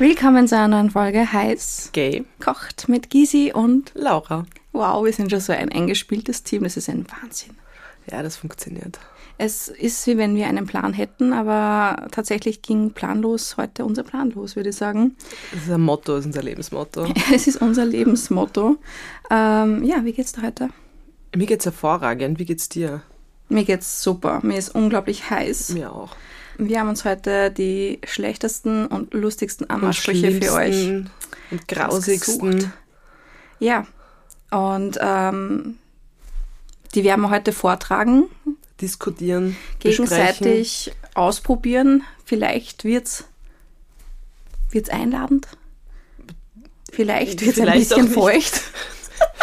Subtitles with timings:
[0.00, 2.24] Willkommen zu einer neuen Folge Heiß Gay.
[2.38, 4.46] kocht mit Gysi und Laura.
[4.70, 7.56] wow, wir sind schon so ein eingespieltes Team, das ist ein Wahnsinn.
[8.08, 9.00] Ja, das funktioniert.
[9.38, 14.30] Es ist wie wenn wir einen Plan hätten, aber tatsächlich ging planlos heute unser Plan
[14.30, 15.16] los, würde ich sagen.
[15.52, 17.06] Das ist ein Motto, das ist unser Lebensmotto.
[17.34, 18.76] Es ist unser Lebensmotto.
[19.32, 20.68] Ähm, ja, wie geht's dir heute?
[21.34, 22.38] Mir geht's hervorragend.
[22.38, 23.02] Wie geht's dir?
[23.48, 24.38] Mir geht's super.
[24.44, 25.70] Mir ist unglaublich heiß.
[25.70, 26.14] Mir auch.
[26.58, 30.88] Wir haben uns heute die schlechtesten und lustigsten Anmachsprüche für euch
[31.50, 32.48] Und grausigsten.
[32.54, 32.72] ausgesucht.
[33.60, 33.86] Ja,
[34.50, 35.78] und ähm,
[36.94, 38.24] die werden wir heute vortragen,
[38.80, 39.56] Diskutieren.
[39.80, 40.06] besprechen.
[40.08, 42.02] gegenseitig ausprobieren.
[42.24, 43.24] Vielleicht wird's
[44.70, 45.46] wird's einladend.
[46.90, 48.62] Vielleicht wird's ein Vielleicht auch bisschen feucht.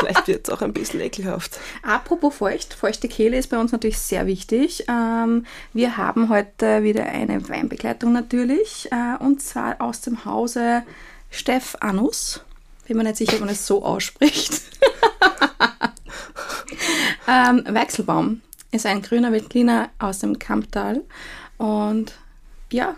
[0.05, 1.59] Vielleicht wird's auch ein bisschen ekelhaft.
[1.81, 4.85] Apropos feucht, feuchte Kehle ist bei uns natürlich sehr wichtig.
[4.87, 10.83] Ähm, wir haben heute wieder eine Weinbegleitung natürlich äh, und zwar aus dem Hause
[11.31, 12.41] Stephanus.
[12.87, 14.53] Bin mir nicht sicher, ob man es so ausspricht.
[17.27, 18.41] ähm, Weichselbaum
[18.71, 21.01] ist ein grüner Veltliner aus dem Kamptal
[21.57, 22.13] und
[22.71, 22.95] ja,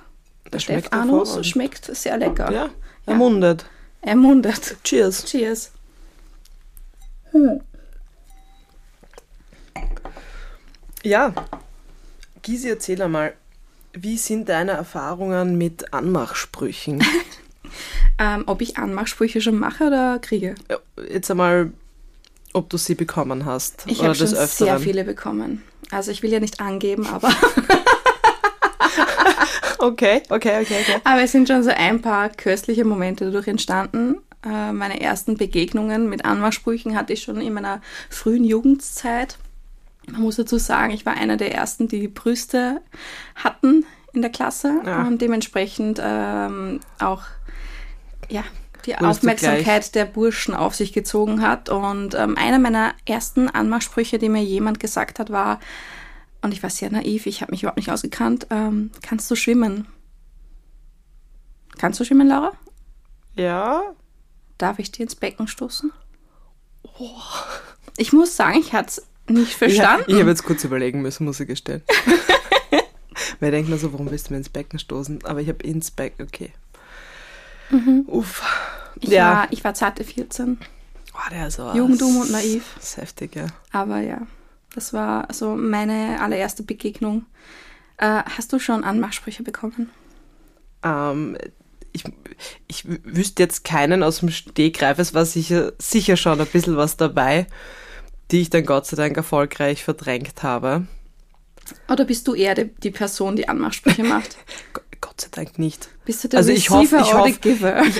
[0.51, 1.45] der Stephanus hervorragend.
[1.45, 2.51] schmeckt sehr lecker.
[2.51, 2.69] Ja,
[3.05, 3.65] ermundet.
[4.01, 4.77] Er mundet.
[4.83, 5.25] Cheers.
[5.25, 5.71] Cheers.
[11.03, 11.33] Ja.
[12.41, 13.33] Gysi, erzähl einmal,
[13.93, 17.03] wie sind deine Erfahrungen mit Anmachsprüchen?
[18.19, 20.55] Ähm, ob ich Anmachsprüche schon mache oder kriege?
[20.71, 20.77] Ja,
[21.07, 21.71] Jetzt einmal,
[22.53, 23.83] ob du sie bekommen hast.
[23.85, 24.47] Ich habe schon Öfteren.
[24.47, 25.61] sehr viele bekommen.
[25.91, 27.29] Also ich will ja nicht angeben, aber,
[29.79, 31.01] Okay, okay, okay, okay.
[31.03, 34.17] aber es sind schon so ein paar köstliche Momente dadurch entstanden.
[34.47, 39.37] Äh, meine ersten Begegnungen mit Anmachsprüchen hatte ich schon in meiner frühen Jugendzeit.
[40.09, 42.81] Man muss dazu sagen, ich war einer der ersten, die Brüste
[43.35, 45.05] hatten in der Klasse Ja.
[45.05, 47.23] und dementsprechend ähm, auch
[48.29, 48.43] ja,
[48.85, 51.69] die Wurdest Aufmerksamkeit der Burschen auf sich gezogen hat.
[51.69, 55.59] Und ähm, einer meiner ersten Anmachsprüche, die mir jemand gesagt hat, war,
[56.41, 59.87] und ich war sehr naiv, ich habe mich überhaupt nicht ausgekannt, ähm, kannst du schwimmen?
[61.77, 62.53] Kannst du schwimmen, Laura?
[63.35, 63.81] Ja,
[64.57, 65.91] Darf ich dir ins Becken stoßen?
[67.97, 70.05] Ich muss sagen, ich hatte es nicht verstanden.
[70.07, 71.81] Ja, ich habe jetzt kurz überlegen müssen, muss ich gestehen.
[73.39, 75.25] Weil denkt mir so, warum willst du mir ins Becken stoßen?
[75.25, 76.51] Aber ich habe ins Becken, okay.
[78.07, 78.41] Uff.
[78.95, 79.01] Mhm.
[79.01, 79.33] ich, ja.
[79.33, 80.57] war, ich war zarte 14,
[81.17, 82.73] Oh, der ist so Jugendum und naiv.
[82.75, 83.47] Das ist heftig, ja.
[83.71, 84.21] aber ja,
[84.75, 87.25] das war so meine allererste Begegnung.
[87.97, 89.89] Äh, hast du schon Anmachsprüche bekommen?
[90.83, 91.37] Ähm,
[91.97, 92.03] ich,
[92.67, 94.99] ich wü- wüsste jetzt keinen aus dem Stegreif.
[94.99, 97.47] Es war sicher, sicher schon ein bisschen was dabei,
[98.31, 100.87] die ich dann Gott sei Dank erfolgreich verdrängt habe.
[101.89, 104.37] Oder bist du eher die, die Person, die Anmachsprüche macht?
[105.01, 105.89] Gott sei Dank nicht.
[106.05, 107.83] Bist du der Also ich hoffe- ich hoffe- Giver?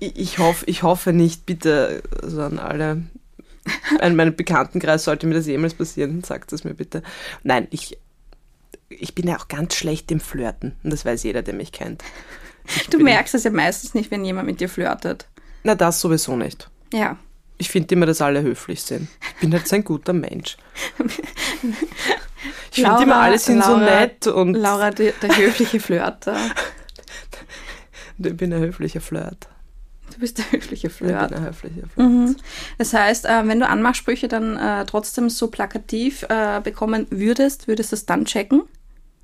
[0.00, 3.02] Ich, ich, hoffe, ich hoffe nicht, bitte, also an alle,
[3.98, 7.02] an meinen Bekanntenkreis sollte mir das jemals passieren, sagt es mir bitte.
[7.42, 7.98] Nein, ich,
[8.90, 12.04] ich bin ja auch ganz schlecht im Flirten und das weiß jeder, der mich kennt.
[12.90, 15.26] Du merkst es ja meistens nicht, wenn jemand mit dir flirtet.
[15.64, 16.68] Na, das sowieso nicht.
[16.92, 17.16] Ja.
[17.58, 19.08] Ich finde immer, dass alle höflich sind.
[19.34, 20.56] Ich bin halt so ein guter Mensch.
[22.72, 26.36] Ich finde immer, alle sind so Laura- nett und Laura, die, der höfliche Flirter.
[28.18, 29.48] ich bin ein höflicher Flirt.
[30.12, 31.32] Du bist der höfliche Ich bin Flirt.
[31.32, 32.08] ein höflicher Flirt.
[32.08, 32.36] Mhm.
[32.78, 37.92] Das heißt, äh, wenn du Anmachsprüche dann äh, trotzdem so plakativ äh, bekommen würdest, würdest
[37.92, 38.62] du es dann checken?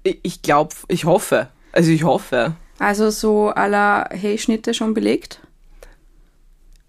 [0.03, 1.49] Ich glaube, ich hoffe.
[1.73, 2.57] Also ich hoffe.
[2.79, 5.41] Also so aller Hey, Schnitte schon belegt?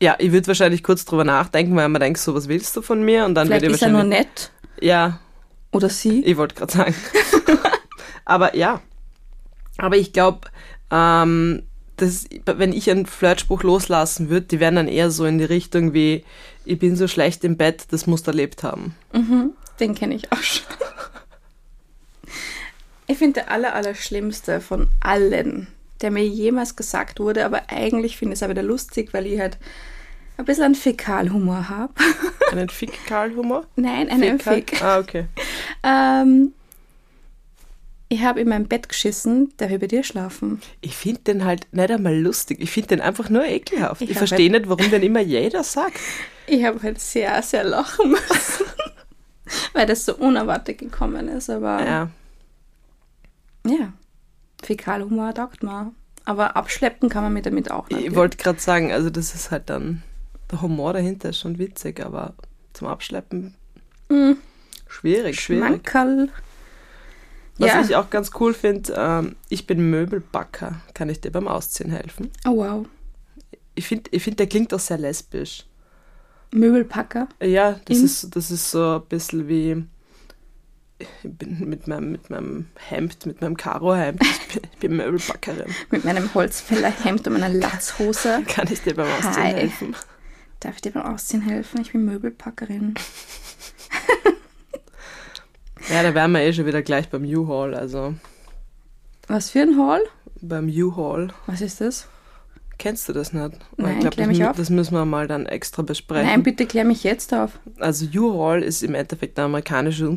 [0.02, 3.04] Ja, ich würde wahrscheinlich kurz drüber nachdenken, weil man denkt, so, was willst du von
[3.04, 3.26] mir?
[3.26, 4.52] Und dann Vielleicht würde ich ist er nur nett
[4.82, 5.20] Ja,
[5.72, 6.22] oder sie.
[6.24, 6.96] ich wollte gerade sagen.
[8.26, 8.82] Aber ja.
[9.78, 10.42] Aber ich glaube,
[10.92, 11.64] ähm,
[11.98, 15.94] das, wenn ich einen Flirtspruch loslassen würde, die wären dann eher so in die Richtung
[15.94, 16.26] wie,
[16.66, 18.96] ich bin so schlecht im Bett, das musst du erlebt haben.
[19.80, 20.66] Den kenne ich auch schon.
[23.08, 25.68] Ich finde der aller, aller schlimmste von allen,
[26.02, 29.40] der mir jemals gesagt wurde, aber eigentlich finde ich es auch wieder lustig, weil ich
[29.40, 29.58] halt
[30.38, 31.94] ein bisschen einen Fäkalhumor habe.
[32.52, 33.66] Einen Fick-Karl-Humor?
[33.76, 34.56] Nein, einen Fäkal?
[34.56, 34.82] Fick.
[34.84, 35.26] Ah, okay.
[35.84, 36.54] Ähm,
[38.10, 40.62] ich habe in meinem Bett geschissen, darf ich bei dir schlafen?
[40.82, 42.60] Ich finde den halt nicht einmal lustig.
[42.60, 44.02] Ich finde den einfach nur ekelhaft.
[44.02, 46.00] Ich Ich, verstehe nicht, warum den immer jeder sagt.
[46.48, 48.66] Ich habe halt sehr, sehr lachen müssen,
[49.74, 52.10] weil das so unerwartet gekommen ist, aber Ja.
[53.66, 53.94] Ja,
[54.64, 55.92] Fäkalhumor taugt mir.
[56.24, 58.06] Aber abschleppen kann man mit damit auch nicht.
[58.08, 60.02] Ich wollte gerade sagen, also das ist halt dann,
[60.52, 62.34] der Humor dahinter ist schon witzig, aber
[62.74, 63.54] zum Abschleppen
[64.88, 65.64] schwierig, schwierig.
[65.70, 66.30] Mankerl.
[67.58, 67.82] Was Ja.
[67.82, 70.82] ich auch ganz cool finde, ähm, ich bin Möbelbacker.
[70.94, 72.32] Kann ich dir beim Ausziehen helfen?
[72.46, 72.86] Oh wow.
[73.76, 75.66] Ich finde, ich find, der klingt auch sehr lesbisch.
[76.52, 77.28] Möbelpacker.
[77.42, 79.84] Ja, das In- ist, das ist so ein bisschen wie
[81.24, 84.22] bin mit meinem, mit meinem Hemd, mit meinem Karohemd.
[84.22, 85.74] Ich bin, ich Möbelbackerin.
[85.92, 88.44] Mit meinem Holzfällerhemd und meiner Latzhose.
[88.48, 89.54] Kann ich dir beim Ausziehen Hi.
[89.54, 89.96] helfen?
[90.62, 91.82] Darf ich dir beim Ausziehen helfen?
[91.82, 92.94] Ich bin Möbelpackerin.
[95.90, 97.76] Ja, da wären wir eh schon wieder gleich beim U-Haul.
[97.76, 98.16] Also
[99.28, 100.02] Was für ein Hall?
[100.42, 101.30] beim U-Haul.
[101.48, 102.08] Was ist das?
[102.78, 103.58] Kennst du das nicht?
[103.78, 104.58] Nein, ich glaub, klär das, auf.
[104.58, 106.28] das müssen wir mal dann extra besprechen.
[106.28, 107.52] Nein, bitte klär mich jetzt auf.
[107.80, 110.08] Also U-Haul ist im Endeffekt ein amerikanisches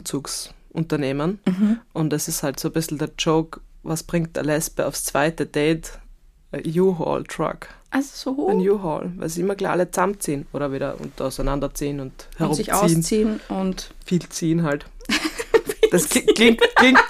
[0.71, 1.79] Umzugsunternehmen Mhm.
[1.93, 5.47] und das ist halt so ein bisschen der Joke, was bringt der Lesbe aufs zweite
[5.47, 5.99] Date?
[6.55, 7.69] U-Haul-Truck.
[7.91, 8.49] Also so.
[8.49, 12.69] Ein U-Haul, weil sie immer gleich alle zusammenziehen oder wieder und auseinanderziehen und und sich
[12.69, 12.99] herumziehen.
[12.99, 14.87] ausziehen und Viel ziehen halt.
[15.91, 17.01] Das klingt, klingt, klingt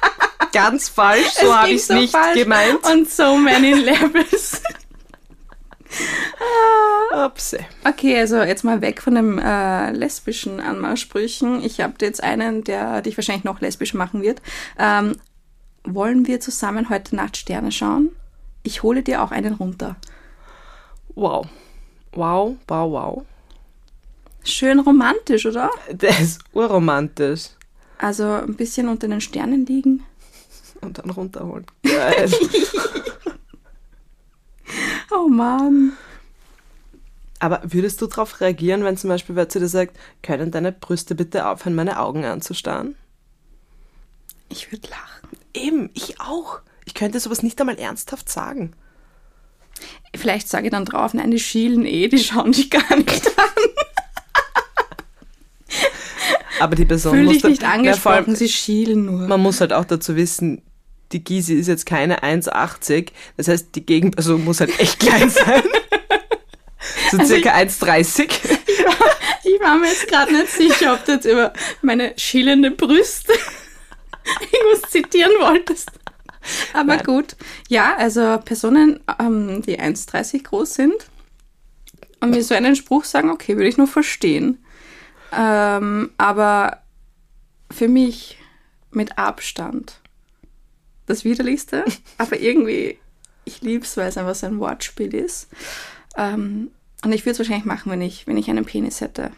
[0.52, 2.38] ganz falsch, so Es habe ich es so nicht falsch.
[2.40, 2.78] gemeint.
[2.86, 4.62] und so many levels.
[7.12, 7.58] Upsi.
[7.84, 11.62] Okay, also jetzt mal weg von den äh, lesbischen Anmachsprüchen.
[11.64, 14.42] Ich habe jetzt einen, der dich wahrscheinlich noch lesbisch machen wird.
[14.78, 15.16] Ähm,
[15.84, 18.10] wollen wir zusammen heute Nacht Sterne schauen?
[18.62, 19.96] Ich hole dir auch einen runter.
[21.14, 21.46] Wow.
[22.12, 23.24] Wow, wow, wow.
[24.44, 25.70] Schön romantisch, oder?
[25.90, 27.50] Der ist urromantisch.
[27.98, 30.04] Also ein bisschen unter den Sternen liegen.
[30.80, 31.66] Und dann runterholen.
[31.82, 32.30] Geil.
[35.10, 35.92] Oh Mann.
[37.40, 41.14] Aber würdest du darauf reagieren, wenn zum Beispiel wer zu dir sagt, können deine Brüste
[41.14, 42.96] bitte aufhören, meine Augen anzustarren?
[44.48, 45.38] Ich würde lachen.
[45.54, 46.60] Eben, ich auch.
[46.84, 48.72] Ich könnte sowas nicht einmal ernsthaft sagen.
[50.16, 53.44] Vielleicht sage ich dann drauf, nein, die schielen eh, die schauen dich gar nicht an.
[56.60, 59.28] Aber die Person Fühl muss dich nicht Ja, angesprochen, allem, sie schielen nur.
[59.28, 60.60] man muss halt auch dazu wissen,
[61.12, 63.08] die Gysi ist jetzt keine 1,80.
[63.36, 65.62] Das heißt, die Gegenperson muss halt echt klein sein.
[67.10, 68.30] So Also circa 1,30.
[69.44, 71.52] Ich war mir jetzt gerade nicht sicher, ob du jetzt über
[71.82, 73.32] meine schielende Brüste
[74.52, 75.90] irgendwas zitieren wolltest.
[76.72, 77.04] Aber Nein.
[77.04, 77.36] gut.
[77.68, 80.94] Ja, also Personen, ähm, die 1,30 groß sind
[82.20, 84.64] und mir so einen Spruch sagen, okay, würde ich nur verstehen.
[85.32, 86.82] Ähm, aber
[87.70, 88.38] für mich
[88.90, 90.00] mit Abstand
[91.08, 91.84] das Widerlichste,
[92.18, 92.98] aber irgendwie,
[93.44, 95.48] ich liebe es, weil es einfach so ein Wortspiel ist.
[96.16, 96.70] Ähm,
[97.04, 99.30] und ich würde es wahrscheinlich machen, wenn ich, wenn ich einen Penis hätte.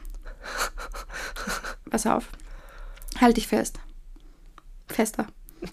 [1.90, 2.28] Pass auf.
[3.20, 3.78] Halt dich fest.
[4.88, 5.26] Fester.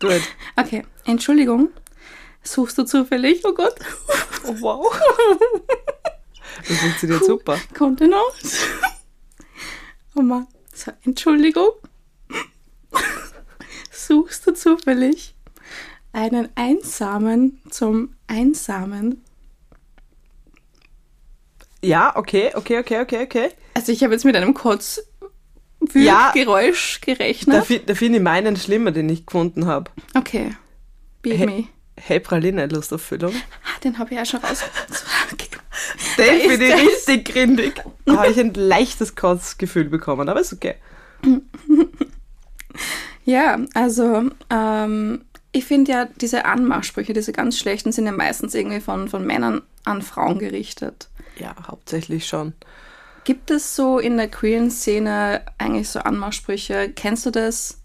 [0.00, 0.22] Gut.
[0.56, 1.70] Okay, Entschuldigung.
[2.42, 3.42] Suchst du zufällig?
[3.44, 3.74] Oh Gott.
[4.46, 5.00] Oh, wow.
[6.66, 7.58] Das funktioniert super.
[7.72, 8.58] Kontenance.
[10.16, 10.48] Oh Mann.
[10.74, 11.70] So, Entschuldigung.
[14.08, 15.34] Suchst du zufällig
[16.12, 19.22] einen Einsamen zum Einsamen?
[21.84, 23.50] Ja, okay, okay, okay, okay, okay.
[23.74, 24.54] Also ich habe jetzt mit einem
[25.94, 26.30] Ja.
[26.32, 27.64] Kotzgeräusch Da, gerechnet.
[27.66, 29.90] fi- da finde ich meinen schlimmer, den ich gefunden habe.
[30.14, 30.56] Okay.
[31.20, 31.46] Beat Hey.
[31.46, 31.68] me.
[32.00, 33.34] Hey, Praline, Lust auf Füllung?
[33.34, 34.62] Ah, den habe ich ja schon raus.
[35.32, 35.48] Okay.
[36.16, 37.82] Den finde ich richtig grindig.
[38.06, 40.74] Da habe ich ein leichtes Kotzgefühl bekommen, aber ist okay.
[43.28, 48.80] Ja, also ähm, ich finde ja, diese Anmachsprüche, diese ganz schlechten, sind ja meistens irgendwie
[48.80, 51.10] von, von Männern an Frauen gerichtet.
[51.38, 52.54] Ja, hauptsächlich schon.
[53.24, 56.90] Gibt es so in der queeren Szene eigentlich so Anmachsprüche?
[56.96, 57.82] Kennst du das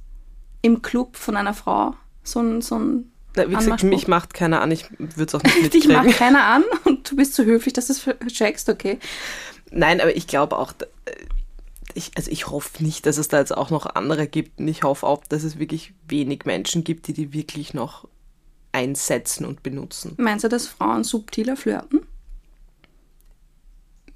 [0.62, 1.94] im Club von einer Frau?
[2.24, 5.44] So ein, so ein Na, wie gesagt, mich macht keiner an, ich würde es auch
[5.44, 6.20] nicht Dich macht mitkriegen.
[6.20, 8.98] keiner an und du bist zu höflich, dass du es checkst, okay.
[9.72, 10.72] Nein, aber ich glaube auch,
[11.04, 11.12] äh,
[11.96, 14.84] ich, also ich hoffe nicht, dass es da jetzt auch noch andere gibt und ich
[14.84, 18.08] hoffe auch, dass es wirklich wenig Menschen gibt, die die wirklich noch
[18.72, 20.16] einsetzen und benutzen.
[20.18, 22.06] Meinst du, dass Frauen subtiler flirten?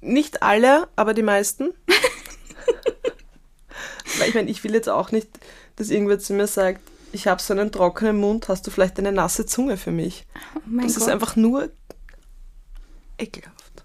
[0.00, 1.70] Nicht alle, aber die meisten.
[4.18, 5.28] Weil ich meine, ich will jetzt auch nicht,
[5.76, 6.80] dass irgendwer zu mir sagt,
[7.12, 10.26] ich habe so einen trockenen Mund, hast du vielleicht eine nasse Zunge für mich?
[10.56, 11.02] Oh Das Gott.
[11.02, 11.70] ist einfach nur
[13.18, 13.77] ekelhaft.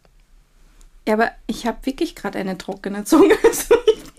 [1.07, 3.35] Ja, aber ich habe wirklich gerade eine trockene Zunge.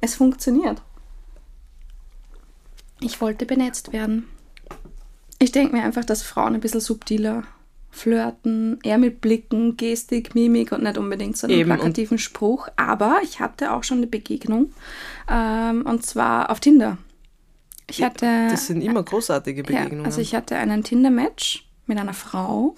[0.00, 0.80] es funktioniert.
[3.00, 4.28] Ich wollte benetzt werden.
[5.38, 7.44] Ich denke mir einfach, dass Frauen ein bisschen subtiler
[7.90, 12.68] flirten, eher mit Blicken, Gestik, Mimik und nicht unbedingt so Eben, und- plakativen Spruch.
[12.76, 14.72] Aber ich hatte auch schon eine Begegnung
[15.30, 16.98] ähm, und zwar auf Tinder.
[17.88, 20.00] Ich hatte Das sind immer großartige Begegnungen.
[20.00, 22.76] ja, also ich hatte einen Tinder-Match mit einer Frau.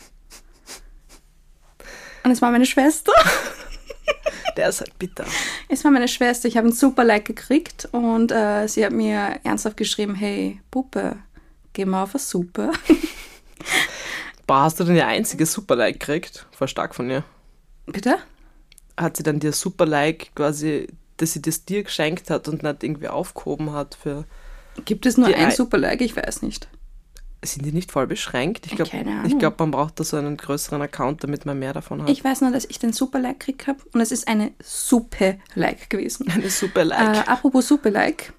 [2.25, 3.13] Und es war meine Schwester.
[4.57, 5.25] Der ist halt bitter.
[5.69, 6.49] Es war meine Schwester.
[6.49, 11.17] Ich habe ein super Like gekriegt und äh, sie hat mir ernsthaft geschrieben: Hey, Puppe,
[11.73, 12.73] geh mal auf eine Suppe.
[14.47, 16.47] Boah, hast du denn die einzige Super-Like gekriegt?
[16.51, 17.23] Voll stark von ihr.
[17.87, 18.17] Bitte?
[18.97, 23.07] Hat sie dann dir Super-Like quasi, dass sie das dir geschenkt hat und nicht irgendwie
[23.09, 24.25] aufgehoben hat für.
[24.85, 26.01] Gibt es nur ein Ei- super Like?
[26.01, 26.69] Ich weiß nicht.
[27.43, 28.67] Sind die nicht voll beschränkt?
[28.67, 29.39] Ich glaube, Ahnung.
[29.39, 32.11] glaub, man braucht da so einen größeren Account, damit man mehr davon hat.
[32.11, 35.37] Ich weiß nur, dass ich den super Like gekriegt habe und es ist eine super
[35.55, 36.29] Like gewesen.
[36.31, 37.17] Eine Super-Like.
[37.27, 38.33] Äh, apropos super Like.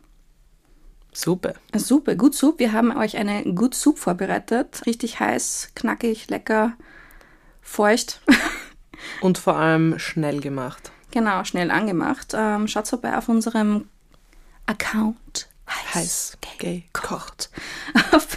[1.13, 1.55] Super.
[1.75, 2.60] Super, gut Soup.
[2.60, 4.84] Wir haben euch eine Good Soup vorbereitet.
[4.86, 6.74] Richtig heiß, knackig, lecker,
[7.62, 8.22] feucht.
[9.22, 10.91] Und vor allem schnell gemacht.
[11.10, 12.34] genau, schnell angemacht.
[12.38, 13.89] Ähm, schaut vorbei auf unserem
[14.67, 15.50] Account.
[15.93, 17.50] Heiß, gay, kocht.
[18.12, 18.27] Auf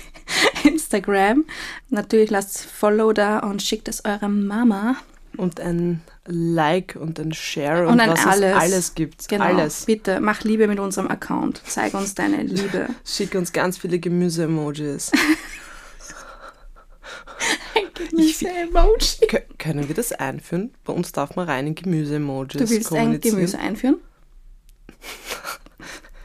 [0.65, 1.45] Instagram.
[1.91, 4.97] Natürlich lasst Follow da und schickt es eurer Mama.
[5.37, 8.55] Und ein Like und ein Share Und und, ein was alles.
[8.55, 9.27] es alles gibt.
[9.29, 9.45] Genau.
[9.45, 9.85] Alles.
[9.85, 11.61] Bitte, mach Liebe mit unserem Account.
[11.67, 12.87] Zeig uns deine Liebe.
[13.05, 15.11] Schick uns ganz viele Gemüse-Emojis.
[17.95, 19.27] Gemüse-Emoji.
[19.29, 20.73] Kö- Können wir das einführen?
[20.85, 23.19] Bei uns darf man rein in Gemüse-Emojis Du willst ein.
[23.21, 23.97] Gemüse einführen?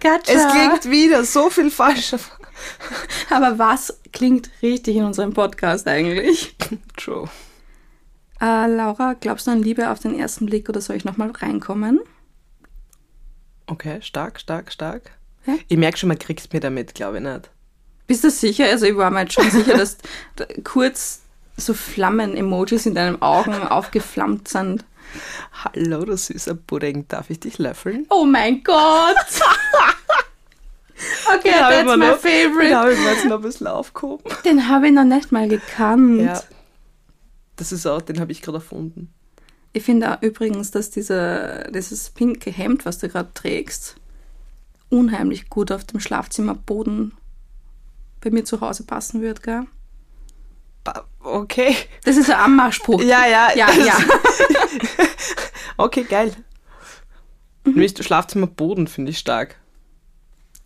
[0.02, 0.32] Gotcha.
[0.32, 2.20] Es klingt wieder so viel falscher.
[3.30, 6.56] Aber was klingt richtig in unserem Podcast eigentlich?
[6.98, 7.30] True.
[8.42, 12.00] Äh, Laura, glaubst du an Liebe auf den ersten Blick oder soll ich nochmal reinkommen?
[13.68, 15.12] Okay, stark, stark, stark.
[15.46, 15.56] Ja?
[15.68, 17.52] Ich merke schon, man kriegt mir damit, glaube ich nicht.
[18.08, 18.66] Bist du sicher?
[18.66, 19.98] Also ich war mir jetzt schon sicher, dass
[20.36, 21.22] da kurz
[21.58, 24.86] so Flammen-Emojis in deinen Augen aufgeflammt sind.
[25.64, 28.06] Hallo, du süßer Pudding, darf ich dich löffeln?
[28.10, 29.16] Oh mein Gott!
[31.36, 32.76] Okay, Den that's my noch- Den favorite.
[32.76, 34.24] habe ich mir jetzt noch ein bisschen aufgehoben.
[34.46, 36.22] Den habe ich noch nicht mal gekannt.
[36.22, 36.42] Ja.
[37.56, 39.14] Das ist auch, den habe ich gerade erfunden.
[39.74, 43.98] Ich finde auch übrigens, dass diese, dieses pinke Hemd, was du gerade trägst,
[44.90, 47.14] unheimlich gut auf dem Schlafzimmerboden
[48.22, 49.66] bei mir zu Hause passen wird, gell?
[51.22, 51.76] Okay.
[52.06, 53.02] Das ist ein Anmachspruch.
[53.04, 53.50] Ja, ja.
[53.56, 53.98] Ja, ja.
[55.78, 56.34] Okay, geil.
[57.64, 57.88] Mhm.
[58.02, 59.56] Schlafzimmerboden finde ich stark.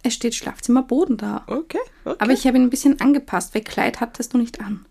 [0.03, 1.43] Es steht Schlafzimmerboden da.
[1.47, 2.15] Okay, okay.
[2.19, 4.85] Aber ich habe ihn ein bisschen angepasst, weil Kleid hattest du nicht an.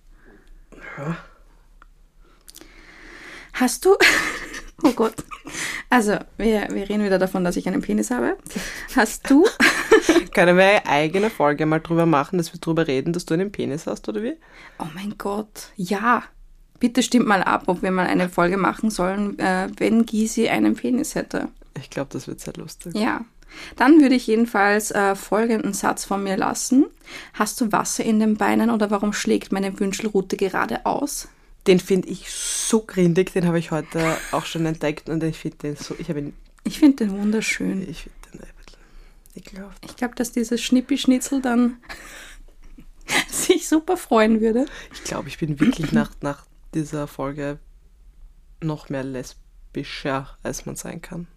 [3.52, 3.97] Hast du.
[4.85, 5.14] Oh Gott.
[5.90, 8.37] Also, wir, wir reden wieder davon, dass ich einen Penis habe.
[8.97, 9.47] Hast du.
[10.35, 13.52] Können wir eine eigene Folge mal drüber machen, dass wir drüber reden, dass du einen
[13.52, 14.35] Penis hast, oder wie?
[14.81, 15.69] Oh mein Gott.
[15.76, 16.25] Ja.
[16.81, 20.75] Bitte stimmt mal ab, ob wir mal eine Folge machen sollen, äh, wenn Gysi einen
[20.75, 21.47] Penis hätte.
[21.78, 22.97] Ich glaube, das wird sehr lustig.
[22.97, 23.25] Ja.
[23.76, 26.87] Dann würde ich jedenfalls äh, folgenden Satz von mir lassen.
[27.35, 31.28] Hast du Wasser in den Beinen oder warum schlägt meine Wünschelrute gerade aus?
[31.66, 35.59] Den finde ich so grindig, den habe ich heute auch schon entdeckt und ich finde
[35.59, 36.32] den so, ich habe ihn,
[36.64, 37.88] Ich finde den wunderschön.
[37.88, 38.80] ich finde den ein bisschen
[39.37, 39.85] ekelhaft.
[39.85, 41.76] Ich glaube, dass dieses Schnippi-Schnitzel dann
[43.30, 44.66] sich super freuen würde.
[44.92, 47.59] Ich glaube, ich bin wirklich nach, nach dieser Folge
[48.61, 51.28] noch mehr lesbischer, als man sein kann.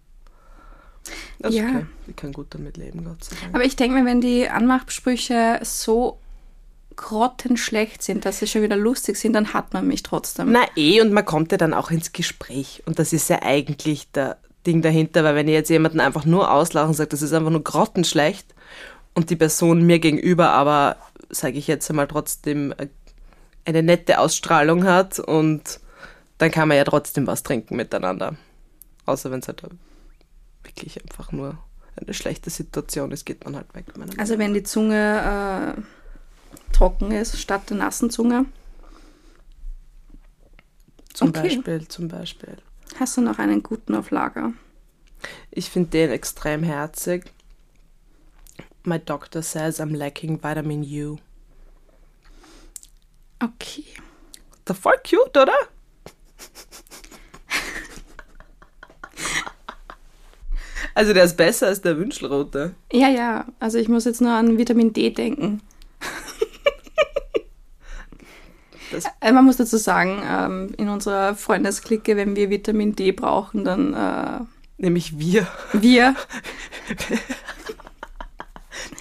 [1.38, 1.64] Das Ja.
[1.64, 1.86] okay.
[2.08, 3.54] Ich kann gut damit leben, Gott sei Dank.
[3.54, 6.18] Aber ich denke mir, wenn die Anmachsprüche so
[6.96, 10.50] grottenschlecht sind, dass sie schon wieder lustig sind, dann hat man mich trotzdem.
[10.50, 12.82] Na eh, und man kommt ja dann auch ins Gespräch.
[12.86, 16.50] Und das ist ja eigentlich der Ding dahinter, weil wenn ihr jetzt jemanden einfach nur
[16.50, 18.54] auslachen sagt, das ist einfach nur grottenschlecht
[19.14, 20.96] und die Person mir gegenüber aber,
[21.30, 22.88] sage ich jetzt einmal, trotzdem äh,
[23.64, 25.80] eine nette Ausstrahlung hat und
[26.38, 28.36] dann kann man ja trotzdem was trinken miteinander.
[29.06, 29.62] Außer wenn es halt
[30.66, 31.58] wirklich einfach nur
[31.96, 33.86] eine schlechte Situation ist, geht man halt weg.
[34.18, 38.46] Also wenn die Zunge äh, trocken ist, statt der nassen Zunge.
[41.14, 41.42] Zum okay.
[41.42, 42.58] Beispiel, zum Beispiel.
[42.98, 44.52] Hast du noch einen guten auf Lager?
[45.50, 47.32] Ich finde den extrem herzig.
[48.84, 51.16] My doctor says I'm lacking vitamin U.
[53.42, 53.84] Okay.
[54.68, 55.56] Der voll cute, oder?
[60.96, 62.74] Also der ist besser als der Wünschelrote.
[62.90, 63.44] Ja, ja.
[63.60, 65.60] Also ich muss jetzt nur an Vitamin D denken.
[69.20, 73.92] Äh, Man muss dazu sagen, ähm, in unserer Freundesklicke, wenn wir Vitamin D brauchen, dann
[73.92, 74.40] äh,
[74.78, 76.14] Nämlich wir, wir,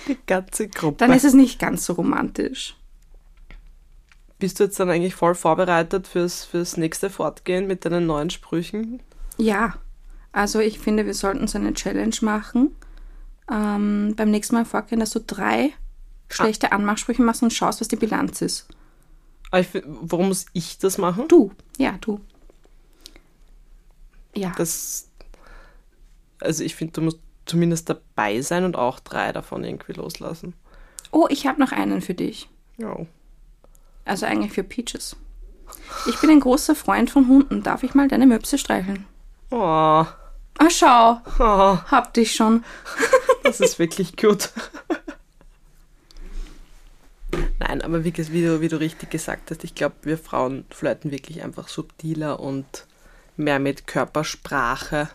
[0.07, 0.97] die ganze Gruppe.
[0.97, 2.75] dann ist es nicht ganz so romantisch.
[4.39, 9.01] Bist du jetzt dann eigentlich voll vorbereitet fürs, fürs nächste Fortgehen mit deinen neuen Sprüchen?
[9.37, 9.75] Ja,
[10.35, 12.75] also ich finde, wir sollten so eine Challenge machen.
[13.49, 15.71] Ähm, beim nächsten Mal vorgehen, dass du drei
[16.29, 18.67] schlechte Anmachsprüche machst und schaust, was die Bilanz ist.
[19.49, 21.29] Aber ich, warum muss ich das machen?
[21.29, 22.19] Du, ja, du.
[24.35, 24.51] Ja.
[24.57, 25.07] Das,
[26.41, 30.53] also ich finde, du musst zumindest dabei sein und auch drei davon irgendwie loslassen.
[31.11, 32.49] Oh, ich habe noch einen für dich.
[32.75, 32.97] Ja.
[34.03, 35.15] Also eigentlich für Peaches.
[36.07, 37.63] Ich bin ein großer Freund von Hunden.
[37.63, 39.05] Darf ich mal deine Möpse streicheln?
[39.49, 40.05] Oh,
[40.57, 41.21] Ah, schau.
[41.39, 42.63] oh, Hab dich schon.
[43.43, 44.49] das ist wirklich gut.
[47.59, 51.11] Nein, aber wie, wie, du, wie du richtig gesagt hast, ich glaube, wir Frauen flirten
[51.11, 52.85] wirklich einfach subtiler und
[53.37, 55.09] mehr mit Körpersprache.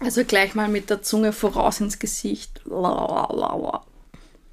[0.00, 2.60] Also gleich mal mit der Zunge voraus ins Gesicht.
[2.64, 3.84] Lalalala.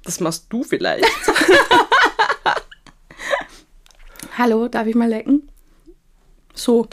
[0.04, 1.04] Das machst du vielleicht.
[4.38, 5.48] Hallo, darf ich mal lecken?
[6.54, 6.86] So,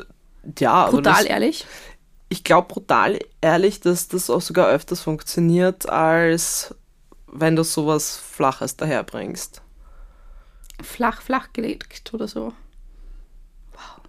[0.58, 1.66] Ja, brutal das, ehrlich.
[2.30, 6.76] Ich glaube brutal ehrlich, dass das auch sogar öfters funktioniert, als
[7.28, 9.62] wenn du sowas Flaches daherbringst.
[10.82, 12.54] Flach, flach gelegt oder so.
[13.74, 14.02] Wow.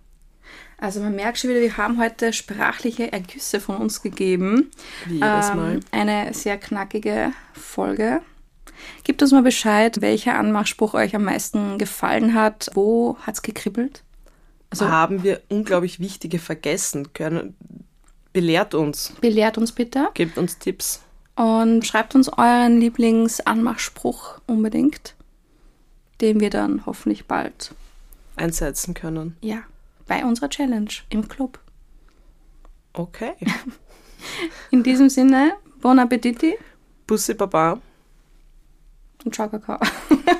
[0.78, 4.70] Also man merkt schon wieder, wir haben heute sprachliche Ergüsse von uns gegeben.
[5.06, 5.74] Wie jedes Mal.
[5.74, 8.20] Ähm, eine sehr knackige Folge.
[9.04, 12.70] Gebt uns mal Bescheid, welcher Anmachspruch euch am meisten gefallen hat.
[12.74, 14.02] Wo hat's gekribbelt?
[14.70, 17.56] Also Haben wir unglaublich wichtige vergessen können.
[18.32, 21.02] Belehrt uns, belehrt uns bitte gebt uns Tipps.
[21.34, 25.14] und schreibt uns euren Lieblingsanmachspruch unbedingt,
[26.20, 27.74] den wir dann hoffentlich bald,
[28.36, 29.36] einsetzen können.
[29.40, 29.62] ja,
[30.06, 31.58] bei unserer Challenge im Club.
[32.92, 33.32] Okay.
[34.70, 36.56] In diesem Sinne, bon appetiti
[37.06, 37.80] Bussi Baba.
[39.24, 39.78] und ciao Kakao.